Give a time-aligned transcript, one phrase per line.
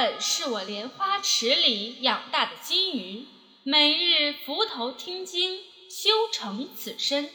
[0.00, 3.26] 本是我莲花池里养大的金鱼，
[3.64, 5.58] 每日伏头听经，
[5.90, 7.28] 修成此身。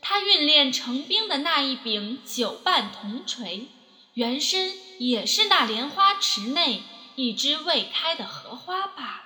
[0.00, 3.66] 他训练成冰的那一柄九瓣铜锤，
[4.14, 6.84] 原身也是那莲花池内
[7.16, 9.22] 一枝未开的荷花罢了。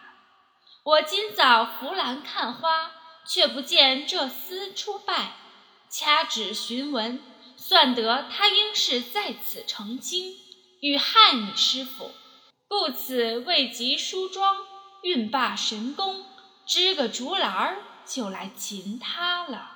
[0.84, 2.92] 我今早扶栏看花，
[3.28, 5.36] 却不见这厮出拜，
[5.90, 7.22] 掐指寻闻，
[7.58, 10.34] 算得他应是在此成精，
[10.80, 12.12] 欲害你师傅。
[12.73, 14.58] 故此未及梳妆，
[15.03, 16.22] 运罢神功，
[16.64, 19.72] 支个竹篮儿就来擒他了。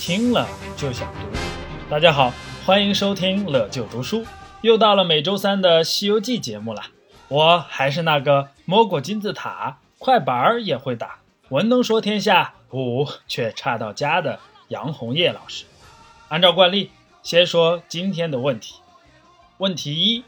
[0.00, 1.20] 听了就想读。
[1.88, 2.32] 大家好，
[2.66, 4.26] 欢迎收听乐就读书，
[4.62, 6.82] 又到了每周三的《西游记》节目了。
[7.28, 11.20] 我还是那个摸过金字塔，快板儿也会打。
[11.50, 15.64] 文能说天下，武却差到家的杨红叶老师，
[16.28, 16.90] 按照惯例，
[17.22, 18.76] 先说今天的问题。
[19.56, 20.24] 问题一：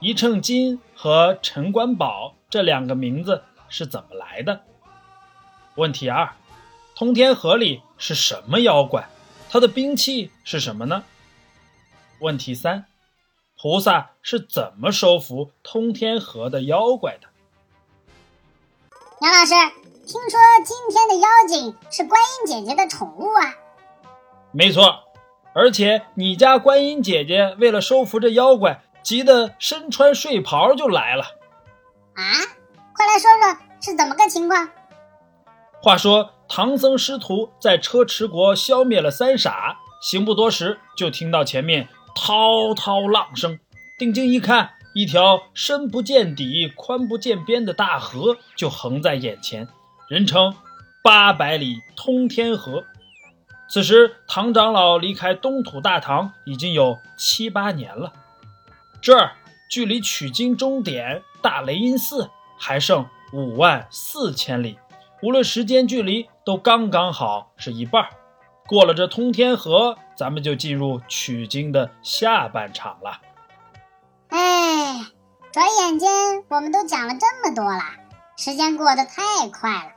[0.00, 4.62] 一秤金和陈官宝这两个名字是怎么来的？
[5.76, 6.34] 问题二：
[6.96, 9.08] 通天河里是什么妖怪？
[9.48, 11.04] 他的兵器是什么呢？
[12.18, 12.86] 问题三：
[13.56, 17.28] 菩萨是怎么收服通天河的妖怪的？
[19.20, 19.52] 杨老师。
[20.06, 23.52] 听说今天的妖精是观音姐姐的宠物啊？
[24.52, 25.00] 没错，
[25.52, 31.24] 而且你家观音姐姐为了收服这妖怪，急得身穿睡袍就来了。
[32.14, 32.22] 啊，
[32.94, 34.70] 快来说说是怎么个情况？
[35.82, 43.58] 话说唐僧师徒在车迟国消灭了三傻，行不多时，就听到前面滔滔浪声，
[43.98, 49.68] 定睛一看，一条深不见底、宽不见边的大河就横在眼前。
[50.08, 50.54] 人称
[51.02, 52.84] 八百里通天河。
[53.68, 58.12] 此时，唐长老离开东土大唐已经有七八年了。
[59.00, 59.32] 这儿
[59.70, 64.78] 距离取经终点大雷音寺还剩五万四千里，
[65.22, 68.08] 无论时间距离都刚刚好是一半。
[68.66, 73.20] 过了这通天河，咱们就进入取经的下半场了。
[74.58, 75.06] 哎，
[75.52, 76.10] 转眼间
[76.48, 77.80] 我们都讲了这么多了，
[78.36, 79.92] 时间过得太快了。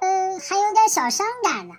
[0.00, 1.74] 呃，还有点小伤感呢。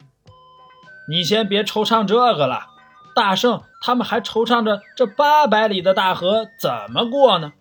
[1.10, 2.68] 你先别惆怅这个了，
[3.16, 7.54] 大圣他们还惆怅着这八百里的大河怎么过呢？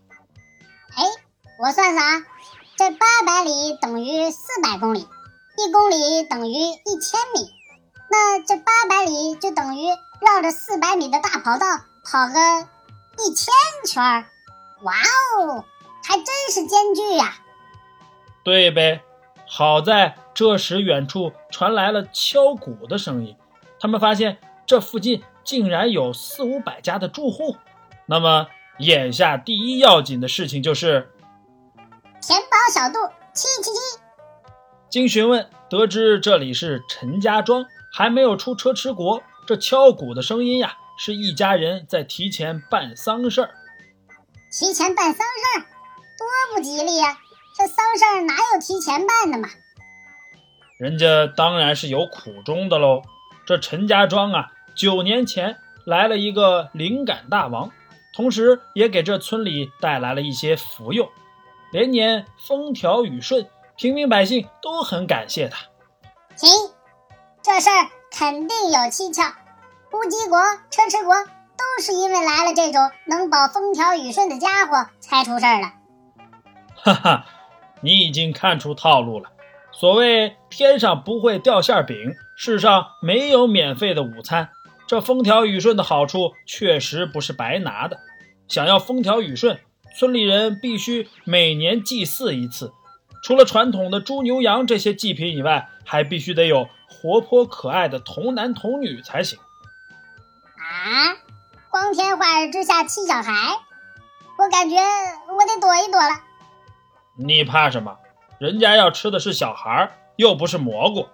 [0.94, 1.04] 哎，
[1.58, 2.26] 我算算啊，
[2.76, 5.08] 这八百里等于四百公里，
[5.56, 7.50] 一公里等于一千米，
[8.10, 9.88] 那这八百里就等于
[10.20, 11.66] 绕着四百米的大跑道
[12.04, 12.68] 跑个
[13.24, 13.54] 一千
[13.86, 14.26] 圈
[14.82, 14.92] 哇
[15.38, 15.64] 哦，
[16.04, 17.36] 还真是艰巨呀！
[18.42, 19.02] 对呗，
[19.46, 20.16] 好在。
[20.34, 23.34] 这时，远处传来了敲鼓的声音。
[23.80, 27.56] 他们发现这附近竟然有四五百家的住户。
[28.04, 31.10] 那么，眼下第一要紧的事情就是
[32.20, 32.98] 填饱小肚，
[33.32, 33.78] 七七七。
[34.90, 39.22] 经询问得知，这里是陈家庄，还没有出车迟国。
[39.46, 43.50] 这敲鼓的声音呀，是一家人在提前办丧事儿。
[44.58, 45.66] 提前办丧事儿，
[46.16, 47.18] 多不吉利呀！
[47.54, 49.50] 这丧事儿哪有提前办的嘛？
[50.78, 53.02] 人家当然是有苦衷的喽。
[53.46, 57.70] 这陈家庄啊，九年前来了一个灵感大王，
[58.14, 61.10] 同时也给这村里带来了一些福佑，
[61.70, 63.46] 连年风调雨顺，
[63.76, 65.66] 平民百姓都很感谢他。
[66.34, 66.50] 行，
[67.42, 69.22] 这事儿肯定有蹊跷。
[69.92, 70.40] 乌鸡国、
[70.70, 71.14] 车迟国
[71.76, 75.72] 都是因为来了这种能保风调雨顺的家伙才出事儿了。
[76.74, 77.26] 哈哈，
[77.80, 79.30] 你已经看出套路了。
[79.72, 84.48] 所谓天上不会掉馅饼，世上没有免费的午餐。
[84.86, 87.98] 这风调雨顺的好处确实不是白拿的。
[88.48, 89.58] 想要风调雨顺，
[89.98, 92.72] 村里人必须每年祭祀一次。
[93.22, 99.38] 除了传统的猪牛羊这些祭品以外，还必须得有活泼可爱的童男童女才行。
[100.56, 101.16] 啊！
[101.78, 103.58] 光天化日之下气小孩，
[104.38, 106.22] 我感觉我得躲一躲了。
[107.18, 107.98] 你怕什么？
[108.38, 111.06] 人家要吃的是小孩，又不是蘑菇。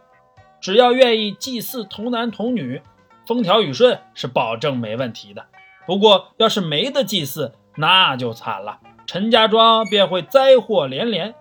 [0.60, 2.80] 只要愿意祭祀童男童女，
[3.26, 5.46] 风调雨顺是保证没问题的。
[5.84, 11.34] 不过要是没得祭祀，那就惨了，陈家庄便会灾祸连连。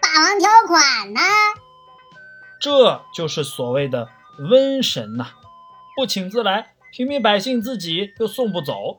[0.00, 1.20] 霸王条款呢？
[2.60, 4.08] 这就是所谓的
[4.38, 5.30] 瘟神呐，
[5.96, 8.96] 不请自来，平民百姓自己又送不走，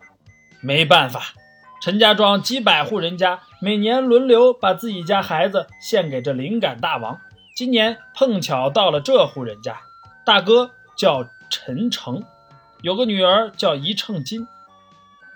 [0.62, 1.34] 没办法。
[1.82, 7.20] 陈家庄几百户人家每年轮流把自己家孩子献给这灵感大王，
[7.56, 9.82] 今年碰巧到了这户人家，
[10.24, 12.24] 大哥叫陈诚，
[12.84, 14.48] 有个女儿叫一秤金，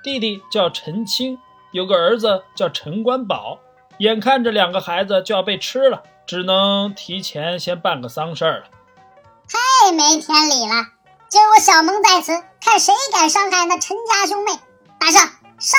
[0.04, 1.40] 弟弟叫陈清，
[1.72, 3.58] 有个儿子叫陈官宝。
[3.98, 8.66] 眼看着两个孩子就要被吃了，只能提前先办个丧事儿了。
[9.50, 10.86] 太没天理了！
[11.28, 12.34] 今儿我小蒙在此，
[12.72, 14.52] 看谁敢伤害那陈家兄妹！
[14.98, 15.22] 大圣
[15.60, 15.78] 上！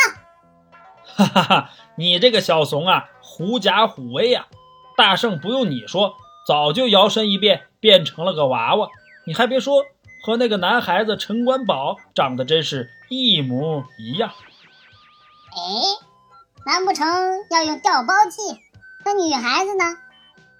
[1.06, 1.70] 哈哈哈！
[1.96, 4.44] 你这个小怂啊，狐假虎威呀！
[4.94, 6.16] 大圣不用你说，
[6.46, 8.90] 早就摇身一变变成了个娃娃。
[9.24, 9.86] 你还别说，
[10.22, 14.30] 和那个男孩子陈官宝长得真是一模一样。
[15.48, 15.56] 哎。
[16.66, 17.08] 难不成
[17.50, 18.60] 要用调包计？
[19.02, 19.96] 那女孩子呢？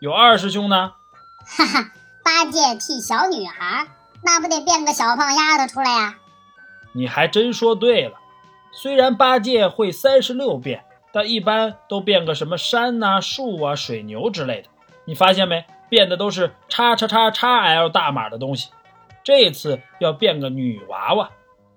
[0.00, 0.94] 有二师兄呢。
[1.44, 1.90] 哈哈，
[2.25, 3.87] 八戒替小女孩，
[4.25, 6.14] 那不得变个小胖丫头出来呀？
[6.92, 8.18] 你还真说对了。
[8.70, 14.68] 虽然八戒会三十六变，但一般都变个什么山呐、树啊、水牛之类的。
[15.04, 15.64] 你发现没？
[15.88, 18.70] 变的都是叉叉叉叉 L 大码的东西。
[19.22, 21.30] 这次要变个女娃娃，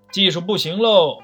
[0.09, 1.21] 技术不行喽。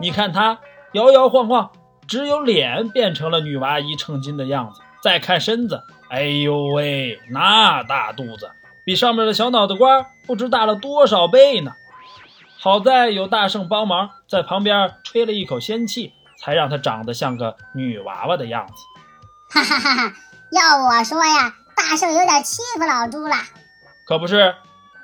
[0.00, 0.60] 你看他
[0.92, 1.72] 摇摇晃晃，
[2.06, 4.80] 只有脸变成了女娃一秤斤的样子。
[5.02, 8.50] 再看身子，哎呦喂，那大肚子
[8.84, 11.72] 比上面的小脑袋瓜不知大了多少倍呢！
[12.60, 18.74] 好在有大圣帮忙，在旁边吹了一口仙气，才让她长得像个女娃娃的样子。
[19.50, 20.14] 哈哈哈哈！
[20.52, 23.34] 要我说呀，大圣有点欺负老猪了。
[24.06, 24.54] 可不是，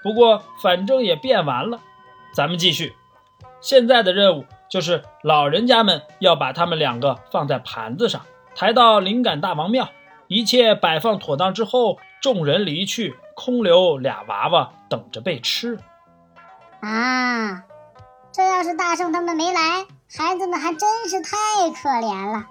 [0.03, 1.81] 不过反正也变完了，
[2.35, 2.95] 咱们继续。
[3.61, 4.45] 现在的任务。
[4.71, 8.23] 就是老人家们要把他们两个放在盘子上，
[8.57, 9.89] 抬到灵感大王庙，
[10.27, 15.79] 一切摆放妥当之后，众人离去，空留俩娃娃等着被吃。
[16.81, 17.65] 啊，
[18.33, 19.87] 这要是大圣他们没来，
[20.17, 21.37] 孩子们还真是太
[21.71, 22.47] 可怜了。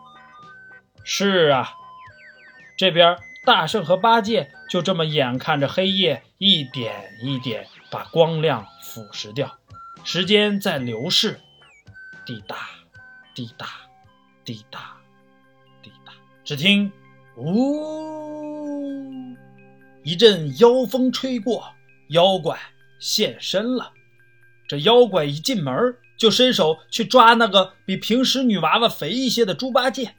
[1.03, 1.73] 是啊，
[2.77, 9.57] 这边大圣和八戒就这么眼看着黑夜一点一点把光亮腐蚀掉，
[10.03, 11.39] 时间在流逝。
[12.25, 12.55] 滴答，
[13.35, 13.67] 滴答，
[14.45, 14.95] 滴答，
[15.81, 16.13] 滴答。
[16.45, 16.89] 只听
[17.35, 18.12] “呜”
[20.03, 21.73] 一阵妖风吹过，
[22.09, 22.59] 妖怪
[22.99, 23.91] 现身了。
[24.67, 30.13] 这妖怪一进门，就伸手去抓那个比平时女娃娃肥一些的猪八戒。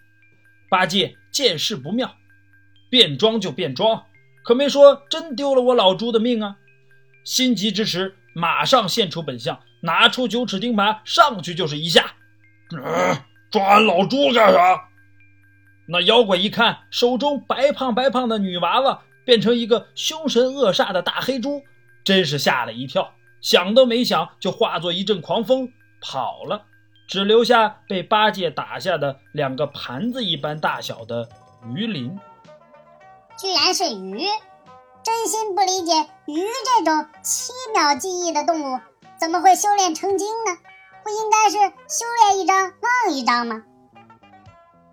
[0.71, 2.17] 八戒见势不妙，
[2.91, 4.05] 变装就变装，
[4.43, 6.57] 可没说真丢了我老猪的命啊！
[7.25, 9.61] 心急之时，马上现出本相。
[9.81, 12.15] 拿出九齿钉耙，上去就是一下。
[12.75, 13.19] 嗯，
[13.51, 14.89] 抓俺老猪干啥？
[15.87, 21.63] 那妖怪一看，手中白胖白胖的女娃娃变成一个凶神恶煞的大黑猪，
[22.05, 26.67] 真是吓了一跳，想都没想就化作一阵狂风跑了，
[27.09, 31.29] 只留下被八戒打下的两个盘子一般大小的
[31.75, 32.19] 鱼鳞。
[33.37, 34.21] 居然是鱼，
[35.03, 35.93] 真心不理解
[36.27, 38.81] 鱼这种七秒记忆的动物。
[39.19, 40.57] 怎么会修炼成精呢？
[41.03, 41.57] 不应该是
[41.89, 43.63] 修炼一张忘一张吗？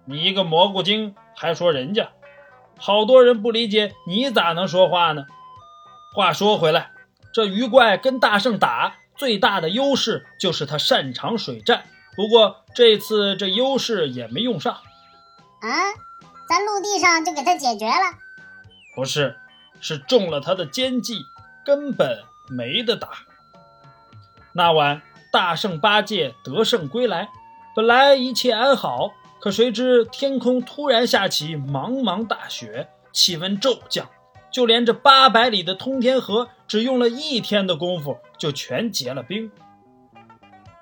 [0.06, 2.10] 你一个蘑菇精还说人家，
[2.82, 5.26] 好多人不理解，你咋能说话呢？
[6.14, 6.92] 话说回来，
[7.32, 11.86] 这鱼怪跟大圣打，最大的优势就是他擅长水战。
[12.16, 14.74] 不过这次这优势也没用上。
[14.74, 15.70] 啊，
[16.50, 18.18] 咱陆地上就给他解决了？
[18.96, 19.38] 不是，
[19.80, 21.24] 是中了他的奸计，
[21.64, 23.10] 根本没得打。
[24.54, 27.30] 那晚，大圣八戒得胜归来，
[27.74, 29.12] 本来一切安好，
[29.42, 34.08] 可谁知天空突然下起茫茫大雪，气温骤降，
[34.52, 39.52] 就连这八百里的通天河，只用了一天的功夫就全结了冰。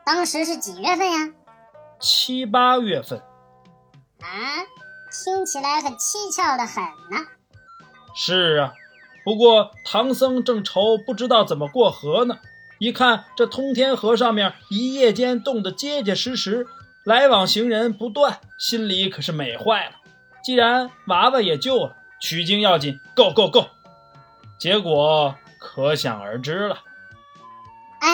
[0.05, 1.33] 当时是几月份呀？
[2.01, 3.19] 七八月份。
[4.19, 4.27] 啊，
[5.09, 7.25] 听起来可蹊跷的很呢。
[8.13, 8.73] 是啊，
[9.23, 12.39] 不过唐僧正愁不知道怎么过河呢。
[12.77, 16.67] 一看这通天河上面一夜间冻得结结实实，
[17.09, 19.93] 来往行人不断，心里可是美坏了。
[20.43, 23.65] 既然娃娃也救了，取经要紧，Go Go Go！
[24.59, 26.77] 结果可想而知了。
[27.99, 28.09] 哎，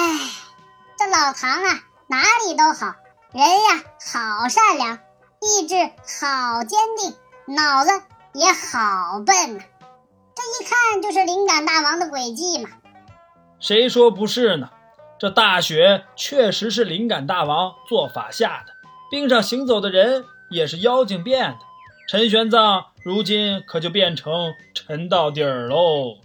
[0.98, 2.96] 这老唐啊，哪里都好，
[3.34, 3.84] 人呀
[4.14, 5.00] 好善良，
[5.42, 7.92] 意志好坚定，脑子
[8.34, 9.64] 也好笨呐。
[10.36, 12.70] 这一看就是灵感大王的诡计嘛。
[13.60, 14.70] 谁说不是呢？
[15.20, 18.75] 这大雪确实是灵感大王做法下的，
[19.10, 21.58] 冰上行走的人也是妖精变的。
[22.08, 26.18] 陈玄奘如今可就变成沉到底儿喽。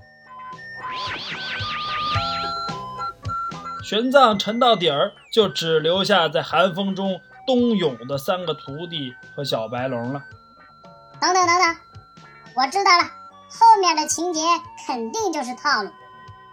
[3.83, 10.23] 玄奘沉到底儿，就只留下在寒风中冬泳的三个徒弟和小白龙了。
[11.21, 11.77] 等等等等，
[12.55, 13.05] 我知道了，
[13.51, 14.41] 后面的情节
[14.87, 15.91] 肯定就是套路。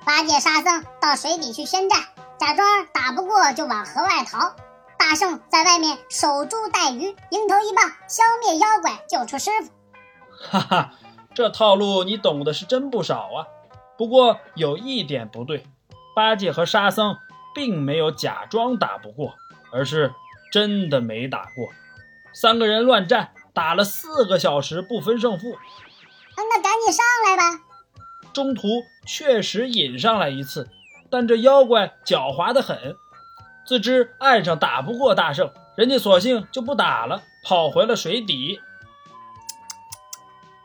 [0.03, 1.99] 八戒、沙僧到水底去宣战，
[2.39, 4.55] 假装打不过就往河外逃。
[4.97, 9.71] 大圣在外面守株待鱼，迎头一棒消灭妖怪，救出师傅。
[10.49, 10.93] 哈哈，
[11.33, 13.47] 这套路你懂的是真不少啊。
[13.97, 15.65] 不过有一点不对，
[16.15, 17.17] 八戒和沙僧
[17.55, 19.33] 并没有假装打不过，
[19.71, 20.13] 而是
[20.51, 21.69] 真的没打过。
[22.33, 25.55] 三个人乱战，打了四个小时不分胜负。
[26.35, 27.63] 那赶紧上来吧。
[28.31, 28.67] 中途
[29.07, 30.69] 确实引上来一次，
[31.09, 32.95] 但这妖怪狡猾的很，
[33.67, 38.61] 自知岸上打不过大圣，人家索性就不打了，跑回了水底。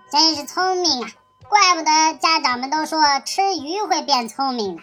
[0.09, 1.11] 真是聪明啊！
[1.49, 4.83] 怪不得家长们都说吃鱼会变聪明呢。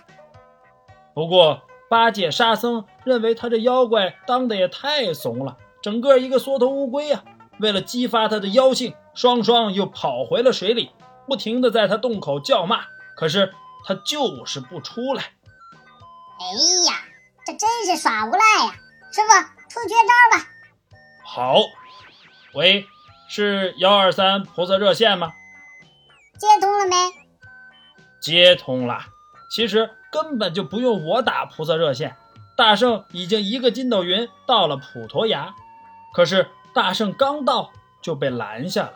[1.13, 7.23] 不过八戒、沙僧认为他这妖怪当的也太怂了，整个一个缩头乌龟啊！
[7.61, 10.91] 为了激发他的妖性，双双又跑回了水里，
[11.25, 12.81] 不停的在他洞口叫骂。
[13.15, 13.53] 可是
[13.85, 15.23] 他就是不出来。
[16.39, 16.45] 哎
[16.85, 16.93] 呀，
[17.49, 18.75] 这真是耍无赖呀！
[19.11, 19.33] 师傅
[19.69, 20.47] 出绝招吧。
[21.23, 21.55] 好，
[22.53, 22.85] 喂，
[23.27, 25.33] 是幺二三菩萨热线吗？
[26.37, 26.95] 接通了没？
[28.21, 28.99] 接通了。
[29.49, 32.15] 其实根本就不用我打菩萨热线，
[32.55, 35.55] 大圣已经一个筋斗云到了普陀崖。
[36.13, 37.71] 可是大圣刚到
[38.03, 38.93] 就被拦下了。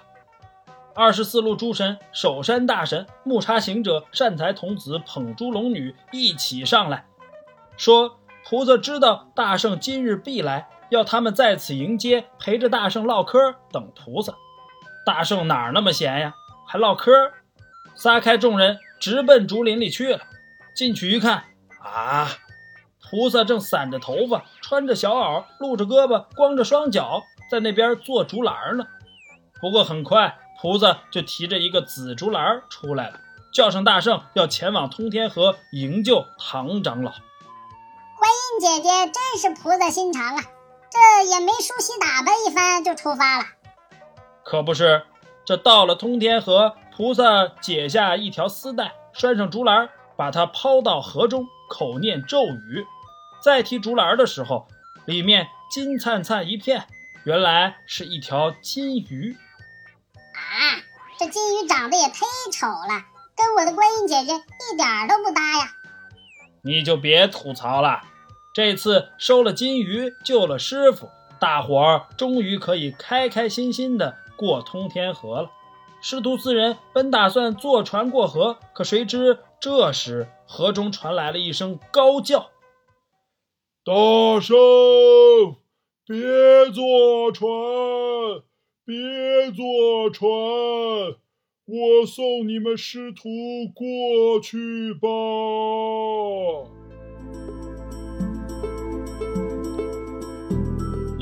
[0.94, 7.08] 二十四路诸神、守山大神、木叉行者、善财童子、捧珠龙女一起上来，
[7.78, 14.34] 说菩萨知道大圣今日必来，要他们在此迎接，陪着大圣唠嗑，等菩萨。
[15.06, 16.34] 大圣哪儿那么闲呀？
[16.68, 17.12] 还唠嗑，
[17.96, 20.20] 撒开众人直奔竹林里去了。
[20.76, 21.46] 进去一看，
[21.82, 22.28] 啊，
[23.02, 28.86] 菩萨正散着头发，穿着小袄，露着胳膊，光着双脚，在那边做竹篮呢。
[29.62, 33.20] 不过很快，菩萨就提着一个紫竹篮出来了，
[33.54, 37.14] 叫上大圣，要前往通天河营救唐长老。
[38.60, 40.44] 姐姐真是菩萨心肠啊，
[40.90, 43.46] 这也没梳洗打扮一番就出发了。
[44.44, 45.06] 可不是。
[45.46, 52.86] 这到了通天河，菩萨解下一条丝带，拴上竹篮，把它抛到河中，口念咒语。
[53.44, 54.70] 再提竹篮的时候，
[55.06, 56.88] 里面金灿灿一片，
[57.26, 59.36] 原来是一条金鱼。
[60.16, 60.80] 啊，
[61.20, 63.04] 这金鱼长得也忒丑了，
[63.36, 65.72] 跟我的观音姐姐一点都不搭呀！
[66.64, 68.02] 你就别吐槽了，
[68.54, 74.16] 这次收了金鱼，救了师傅，大伙儿终于可以开开心心的。
[74.36, 75.50] 过通天河了，
[76.02, 82.52] 师徒四人本打算坐船过河，可谁知这时河中传来了一声高叫
[83.84, 84.56] ：“大圣，
[86.06, 87.50] 别坐船，
[88.86, 90.30] 别坐船，
[91.66, 93.30] 我送你们师徒
[93.74, 95.08] 过去吧。”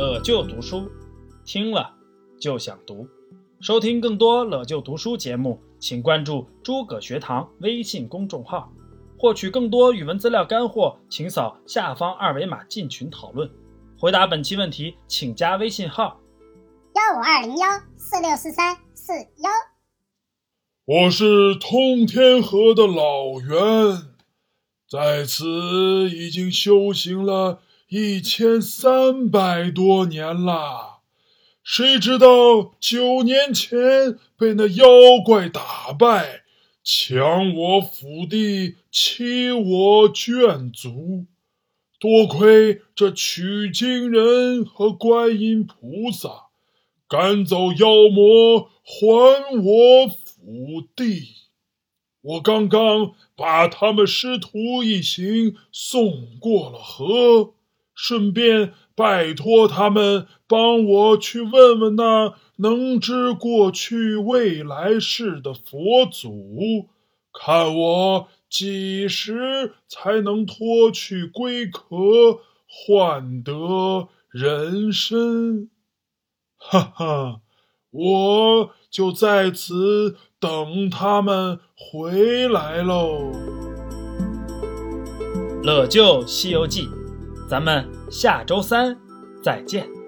[0.01, 0.89] 乐就读书，
[1.45, 1.93] 听了。
[2.39, 3.07] 就想读，
[3.59, 8.73] 收听更多了就读书节目，请关注诸葛学堂微信公众号，
[9.15, 13.47] 获取更多语文资料干货，请扫下方二维码进群讨论。
[13.95, 16.19] 回答本期问题，请加微信号：
[16.95, 19.51] 幺五二零幺四六四三四幺。
[20.85, 24.07] 我是通天河的老袁，
[24.89, 25.45] 在此
[26.09, 27.61] 已经修行了
[27.93, 31.01] 一千三百多年了。
[31.61, 34.85] 谁知道九年前被那妖
[35.25, 36.43] 怪打败，
[36.85, 41.25] 抢我府地，欺我眷族。
[41.99, 46.45] 多亏这取经人和观音菩萨，
[47.09, 51.27] 赶走妖魔，还我府地。
[52.21, 57.53] 我刚刚把他们师徒一行送过了河，
[58.01, 58.73] 顺便。
[58.93, 66.89] 拜托他们帮我去问问那能知过去未来事的佛祖，
[67.33, 75.71] 看我几时才能脱去龟壳，换得人身。
[76.57, 77.41] 哈哈，
[77.89, 83.31] 我就在此等他们回来喽。
[85.63, 86.87] 乐就《西游记》。
[87.51, 88.97] 咱们下周三
[89.43, 90.00] 再见。